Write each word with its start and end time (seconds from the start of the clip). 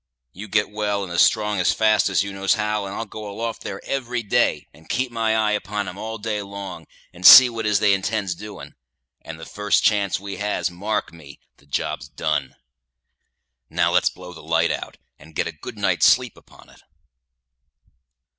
You 0.33 0.47
get 0.47 0.71
well 0.71 1.03
and 1.07 1.19
strong 1.19 1.59
as 1.59 1.73
fast 1.75 2.09
as 2.09 2.23
you 2.23 2.33
knows 2.33 2.55
how, 2.55 2.87
and 2.87 2.95
I'll 2.95 3.05
go 3.05 3.29
aloft 3.29 3.61
there 3.61 3.79
every 3.85 4.23
day, 4.23 4.65
and 4.73 4.89
keep 4.89 5.11
my 5.11 5.35
eye 5.35 5.51
upon 5.51 5.87
'em 5.87 5.95
all 5.99 6.17
day 6.17 6.41
long, 6.41 6.87
and 7.13 7.23
see 7.23 7.51
what 7.51 7.65
'tis 7.67 7.79
they 7.79 7.93
intends 7.93 8.33
doing; 8.33 8.73
and 9.21 9.39
the 9.39 9.45
first 9.45 9.83
chance 9.83 10.19
we 10.19 10.37
has, 10.37 10.71
mark 10.71 11.13
me, 11.13 11.39
the 11.57 11.67
job's 11.67 12.07
done. 12.09 12.55
Now, 13.69 13.91
let's 13.91 14.09
blow 14.09 14.33
the 14.33 14.41
light 14.41 14.71
out, 14.71 14.97
and 15.19 15.35
get 15.35 15.45
a 15.45 15.51
good 15.51 15.77
night's 15.77 16.07
sleep 16.07 16.35
upon 16.35 16.69
it." 16.69 16.81